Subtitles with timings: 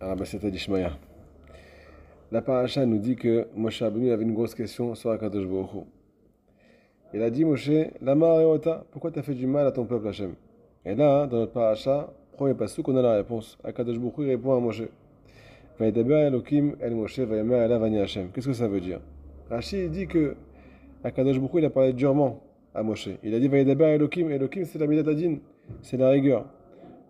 [0.00, 0.16] La
[2.40, 5.84] paracha nous dit que Moshe Abenu avait une grosse question sur Akadosh Baruch.
[7.12, 10.08] Il a dit Moshe, Lama Reota, pourquoi tu as fait du mal à ton peuple
[10.08, 10.34] Hachem?
[10.86, 13.58] Et là, dans notre paracha, premier passage, on a la réponse.
[13.62, 14.84] Akadosh Baruch répond à Moshe.
[15.78, 18.30] Elohim El Moshe Hachem.
[18.32, 19.00] Qu'est-ce que ça veut dire?
[19.50, 20.34] Rachid dit que
[21.04, 22.40] Akadosh Baruch il a parlé durement
[22.74, 23.10] à Moshe.
[23.22, 24.30] Il a dit Vaïdaber Elohim.
[24.30, 25.36] Elohim, c'est la Midatadin,
[25.82, 26.46] c'est la rigueur.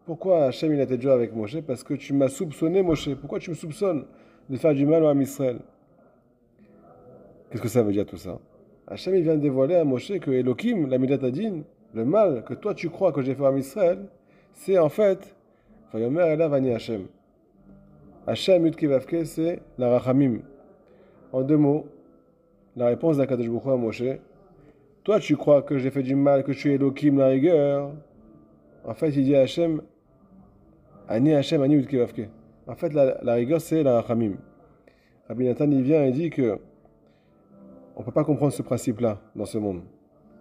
[0.06, 1.60] Pourquoi Hachem il a été dur avec Moshe?
[1.60, 3.14] Parce que tu m'as soupçonné, Moshe.
[3.14, 4.04] Pourquoi tu me soupçonnes
[4.48, 5.58] de faire du mal à Israël
[7.50, 8.38] Qu'est-ce que ça veut dire tout ça?
[8.86, 11.62] Hachem il vient de dévoiler à Moshe que Elohim, la Midatadin,
[11.94, 14.06] le mal que toi tu crois que j'ai fait à Israël,
[14.52, 15.36] c'est en fait,
[15.92, 17.08] Hachem.
[19.24, 20.40] C'est la Rachamim.
[21.32, 21.86] En deux mots,
[22.76, 24.02] la réponse d'Akadosh à Moshe,
[25.04, 27.92] toi tu crois que j'ai fait du mal, que je suis Elohim, la rigueur.
[28.90, 29.82] En fait, il dit à Hachem,
[31.08, 32.28] Ani Hachem, Ani Utkivavke.
[32.66, 34.32] En fait, la, rigueur, c'est la Rachamim.
[35.28, 36.58] Rabbi Nathan, il vient et dit que
[37.94, 39.82] on ne peut pas comprendre ce principe-là dans ce monde.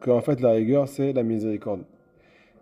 [0.01, 1.83] Que en fait, la rigueur, c'est la miséricorde.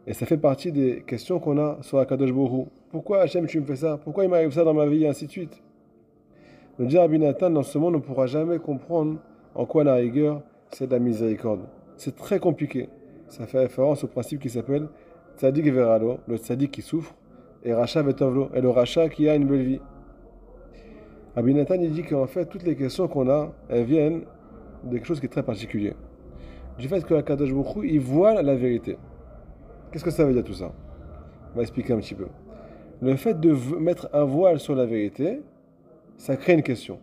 [0.06, 2.68] Et ça fait partie des questions qu'on a sur Akadosh Borou.
[2.92, 3.98] Pourquoi Hachem, tu me fais ça?
[3.98, 5.06] Pourquoi il m'arrive ça dans ma vie?
[5.06, 5.64] Et ainsi de suite.
[6.80, 9.20] Nous dit Rabbi Nathan, dans ce monde, on ne pourra jamais comprendre
[9.56, 11.62] en quoi la rigueur, c'est la miséricorde.
[11.96, 12.90] C'est très compliqué.
[13.30, 14.90] Ça fait référence au principe qui s'appelle
[15.38, 17.14] Tzadik Veralo, le tzadik qui souffre,
[17.64, 19.82] et Racha Vetovlo, et le Racha qui a une belle vie.
[21.36, 24.24] Rabbi Nathan, il dit qu'en fait, toutes les questions qu'on a, elles viennent
[24.84, 25.94] de quelque chose qui est très particulier.
[26.80, 28.98] Du fait que Akadosh Baruch il voit la vérité.
[29.92, 30.72] Qu'est-ce que ça veut dire tout ça?
[31.54, 32.28] On va expliquer un petit peu.
[33.02, 35.42] Le fait de mettre un voile sur la vérité,
[36.18, 37.00] ça crée une question.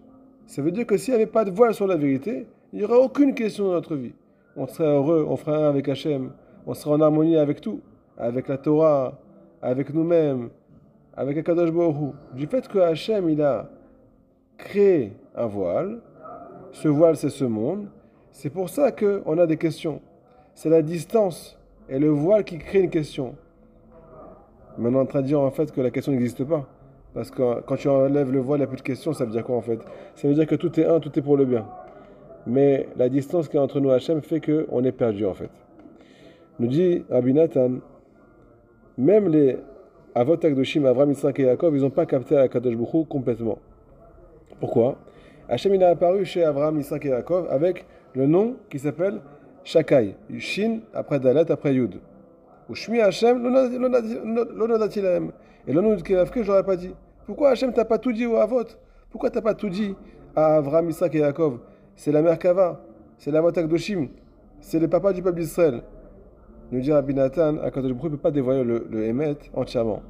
[0.47, 2.85] Ça veut dire que s'il n'y avait pas de voile sur la vérité, il n'y
[2.85, 4.15] aurait aucune question dans notre vie.
[4.57, 6.33] On serait heureux, on ferait un avec Hachem,
[6.67, 7.81] on serait en harmonie avec tout,
[8.19, 9.19] avec la Torah,
[9.63, 10.51] avec nous-mêmes,
[11.17, 13.69] avec Akadosh Baruch Du fait que Hachem, il a
[14.57, 16.01] créé un voile,
[16.73, 17.87] ce voile, c'est ce monde.
[18.31, 20.01] C'est pour ça qu'on a des questions.
[20.55, 21.59] C'est la distance
[21.89, 23.37] et le voile qui crée une question.
[24.77, 26.67] Maintenant, on est en train de dire en fait que la question n'existe pas.
[27.15, 29.13] Parce que quand tu enlèves le voile, il n'y a plus de questions.
[29.13, 29.79] Ça veut dire quoi en fait?
[30.17, 31.65] Ça veut dire que tout est un, tout est pour le bien.
[32.47, 35.51] Mais la distance qui est entre nous et Hachem fait qu'on est perdu en fait.
[36.59, 37.33] Nous dit Rabbi
[38.97, 39.59] même les
[40.15, 43.59] Avot Akdoshim, Avram, Yitzhak et Yaakov, ils n'ont pas capté Akadosh Bouchou complètement.
[44.61, 44.97] Pourquoi?
[45.49, 47.85] Hachem il est apparu chez Abraham, Isaac et Yaakov avec
[48.15, 49.21] le nom qui s'appelle
[49.63, 50.15] Shakai.
[50.39, 51.97] Shin après Dalet après Yud.
[52.71, 55.33] Ou Shmi Hachem, l'onodatilahem.
[55.67, 56.95] Et l'onodkevavke, je l'aurais pas dit.
[57.27, 58.65] Pourquoi Hachem t'a pas tout dit au Avot?
[59.11, 59.95] Pourquoi t'as pas tout dit
[60.35, 61.59] à Abraham, Isaac et Yaakov?
[61.97, 62.81] C'est la mère Kava,
[63.19, 64.09] c'est la Akdoshim,
[64.61, 65.83] c'est le papa du peuple d'Israël.
[66.73, 70.03] Nous dit Rabbi Nathan, Akadosh ne peut pas dévoiler le, Emet entièrement.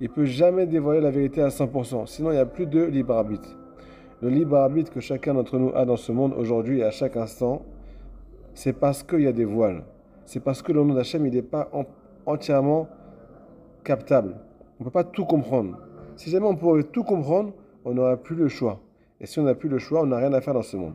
[0.00, 3.14] Il peut jamais dévoiler la vérité à 100%, sinon il n'y a plus de libre
[3.14, 3.48] arbitre.
[4.22, 7.16] Le libre arbitre que chacun d'entre nous a dans ce monde aujourd'hui et à chaque
[7.16, 7.62] instant,
[8.54, 9.82] c'est parce qu'il y a des voiles.
[10.24, 11.70] C'est parce que le nom d'Hachem, n'est pas
[12.24, 12.88] entièrement
[13.84, 14.36] captable.
[14.78, 15.78] On ne peut pas tout comprendre.
[16.16, 17.52] Si jamais on pouvait tout comprendre,
[17.84, 18.80] on n'aurait plus le choix.
[19.20, 20.94] Et si on n'a plus le choix, on n'a rien à faire dans ce monde.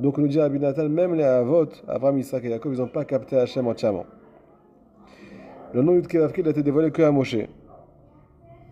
[0.00, 3.36] Donc, nous dit Rabbi même les Avot, Abraham, Isaac et Jacob, ils n'ont pas capté
[3.36, 4.06] Hachem entièrement.
[5.74, 7.34] Le nom de il a été dévoilé que à Moshe.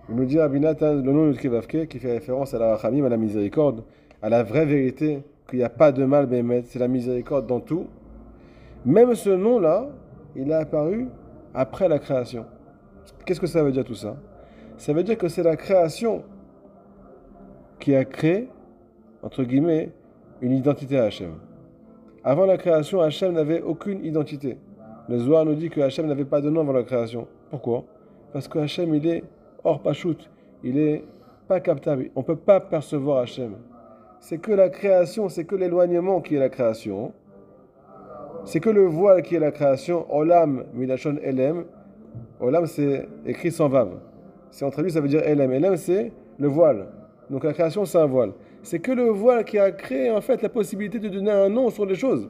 [0.09, 3.09] Il nous dit Rabbi le nom de Kevavke, qui fait référence à la Rachamim, à
[3.09, 3.83] la miséricorde,
[4.23, 6.29] à la vraie vérité, qu'il n'y a pas de mal,
[6.65, 7.89] c'est la miséricorde dans tout.
[8.87, 9.89] Même ce nom-là,
[10.37, 11.09] il est apparu
[11.55, 12.47] après la création.
[13.27, 14.17] Qu'est-ce que ça veut dire tout ça?
[14.77, 16.23] Ça veut dire que c'est la création
[17.81, 18.49] qui a créé,
[19.25, 19.91] entre guillemets,
[20.41, 21.33] une identité à Hachem.
[22.23, 24.57] Avant la création, Hachem n'avait aucune identité.
[25.09, 27.27] Le Zohar nous dit que Hachem n'avait pas de nom avant la création.
[27.51, 27.85] Pourquoi?
[28.33, 29.25] Parce que Hachem, il est
[29.65, 30.17] Or, Pachout,
[30.65, 31.05] il est
[31.47, 32.11] pas captable.
[32.17, 33.55] On ne peut pas percevoir Hachem.
[34.19, 37.13] C'est que la création, c'est que l'éloignement qui est la création.
[38.45, 40.07] C'est que le voile qui est la création.
[40.15, 41.65] Olam, Milachon, Elem.
[42.41, 43.99] Olam, c'est écrit sans vave.
[44.51, 45.53] Si on traduit, ça veut dire Elem.
[45.53, 46.89] Elem, c'est le voile.
[47.31, 48.33] Donc la création, c'est un voile.
[48.63, 51.71] C'est que le voile qui a créé en fait la possibilité de donner un nom
[51.71, 52.29] sur les choses.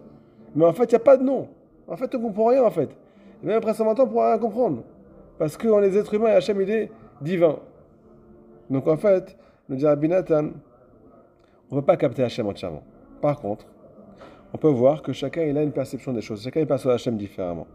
[0.54, 1.48] Mais en fait, il n'y a pas de nom.
[1.92, 2.88] En fait, on ne comprend rien en fait.
[3.42, 4.82] Et même après 120 ans, on ne pourra rien comprendre.
[5.38, 6.90] Parce qu'on est êtres humains et Hachem, il est
[7.20, 7.58] divin.
[8.70, 9.36] Donc en fait,
[9.68, 10.52] nous dit Abinatan,
[11.70, 12.82] on ne peut pas capter Hachem entièrement.
[13.20, 13.66] Par contre,
[14.54, 16.42] on peut voir que chacun il a une perception des choses.
[16.42, 17.66] Chacun il perçoit Hachem différemment.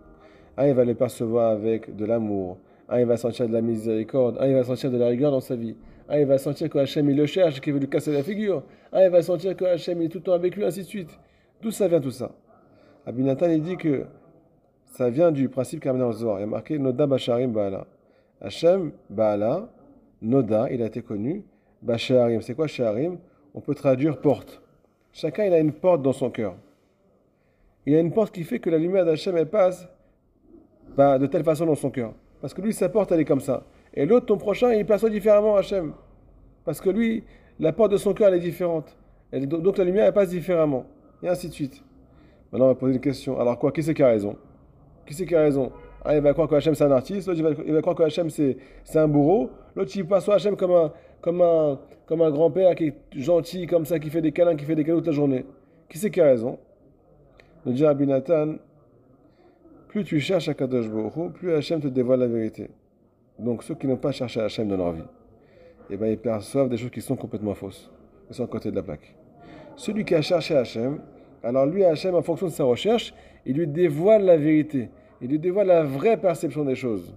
[0.57, 2.57] Un il va le percevoir avec de l'amour,
[2.89, 5.41] un il va sentir de la miséricorde, un il va sentir de la rigueur dans
[5.41, 5.75] sa vie,
[6.09, 8.63] un il va sentir que Hachem il le cherche, qu'il veut lui casser la figure,
[8.91, 11.19] un il va sentir que Hachem est tout le temps avec lui, ainsi de suite.
[11.61, 12.31] D'où ça vient tout ça?
[13.07, 14.05] Abinatan il dit que
[14.83, 16.39] ça vient du principe le Zohar.
[16.39, 17.87] Il y a marqué Noda Basharim Ba'ala.
[18.41, 19.69] Hachem, Baala,
[20.21, 21.45] Noda, il a été connu,
[21.81, 23.17] Bah, c'est quoi Shaharim
[23.53, 24.61] On peut traduire porte.
[25.13, 26.55] Chacun, il a une porte dans son cœur.
[27.85, 29.87] Il y a une porte qui fait que la lumière d'Hachem, elle passe
[30.97, 32.13] bah, de telle façon dans son cœur.
[32.41, 33.63] Parce que lui, sa porte, elle est comme ça.
[33.93, 35.93] Et l'autre, ton prochain, il perçoit différemment Hachem.
[36.65, 37.23] Parce que lui,
[37.57, 38.97] la porte de son cœur, elle est différente.
[39.31, 40.85] donc la lumière, elle passe différemment.
[41.23, 41.81] Et ainsi de suite.
[42.51, 43.39] Maintenant, on va poser une question.
[43.39, 44.35] Alors quoi Qui c'est qui a raison?
[45.05, 45.71] Qui c'est qui a raison?
[46.03, 48.29] Ah, il va croire que Hachem c'est un artiste, l'autre il va, croire que Hachem
[48.29, 48.57] c'est,
[48.95, 52.95] un bourreau, l'autre il perçoit Hachem comme un, comme un, comme un grand-père qui est
[53.13, 55.45] gentil, comme ça, qui fait des câlins, qui fait des câlins toute la journée.
[55.89, 56.59] Qui c'est qui a raison?
[57.65, 58.55] Le dit Abinatan,
[59.89, 62.69] plus tu cherches à Kadosh Baruch plus Hachem te dévoile la vérité.
[63.37, 65.03] Donc ceux qui n'ont pas cherché Hachem dans leur vie,
[65.89, 67.91] eh ben, ils perçoivent des choses qui sont complètement fausses.
[68.29, 69.13] Ils sont à côté de la plaque.
[69.75, 70.99] Celui qui a cherché Hachem,
[71.43, 73.13] alors lui, Hachem, en fonction de sa recherche,
[73.45, 74.89] il lui dévoile la vérité.
[75.21, 77.15] Il lui dévoile la vraie perception des choses.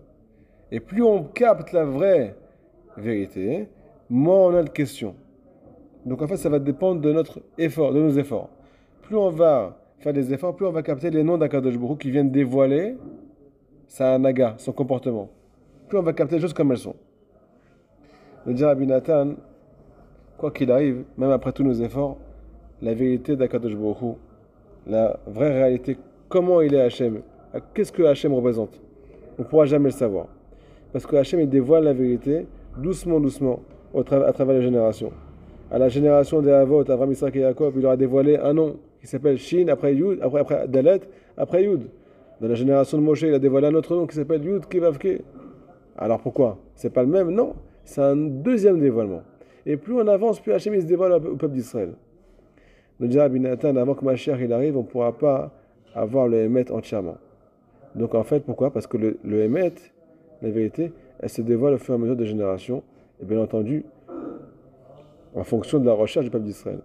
[0.71, 2.37] Et plus on capte la vraie
[2.97, 3.69] vérité,
[4.09, 5.15] moins on a de questions.
[6.07, 8.49] Donc en fait, ça va dépendre de notre effort, de nos efforts.
[9.03, 12.11] Plus on va faire des efforts, plus on va capter les noms d'Akadosh Baruch qui
[12.11, 12.97] viennent dévoiler
[13.87, 15.29] sa naga, son comportement.
[15.89, 16.97] Plus on va capter les choses comme elles sont.
[18.47, 19.35] Le dire Abinatan,
[20.39, 22.17] quoi qu'il arrive, même après tous nos efforts,
[22.83, 24.17] la vérité d'Akadosh Baruch
[24.87, 25.97] la vraie réalité,
[26.29, 27.21] comment il est Hachem,
[27.75, 28.81] qu'est-ce que Hachem représente,
[29.39, 30.27] on ne pourra jamais le savoir.
[30.93, 32.47] Parce que Hachem, il dévoile la vérité
[32.79, 33.61] doucement, doucement,
[33.95, 35.13] à travers les générations.
[35.71, 38.77] À la génération des Avot, Avram, Israël et Jacob, il leur a dévoilé un nom
[39.01, 41.01] qui s'appelle Shin, après Yud, après, après Dalet,
[41.37, 41.83] après Yud.
[42.41, 45.23] Dans la génération de Moshe, il a dévoilé un autre nom qui s'appelle Yud Kevavke.
[45.97, 46.59] Alors pourquoi?
[46.75, 47.31] C'est pas le même?
[47.31, 47.55] Non,
[47.85, 49.23] c'est un deuxième dévoilement.
[49.67, 51.93] Et plus on avance, plus Hachem se dévoile au peuple d'Israël.
[53.01, 55.51] Nous dit Abinatan, avant que ma chère il arrive, on ne pourra pas
[55.95, 57.17] avoir le Hémet entièrement.
[57.95, 58.71] Donc en fait, pourquoi?
[58.73, 59.49] Parce que le, le
[60.43, 62.83] la vérité, elle se dévoile au fur et à mesure des générations,
[63.21, 63.85] et bien entendu,
[65.35, 66.81] en fonction de la recherche du peuple d'Israël.